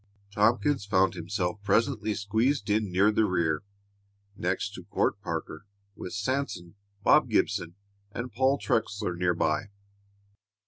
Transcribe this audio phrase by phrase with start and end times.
[0.31, 3.61] Tompkins found himself presently squeezed in near the rear,
[4.35, 7.75] next to Court Parker, with Sanson, Bob Gibson,
[8.11, 9.67] and Paul Trexler near by.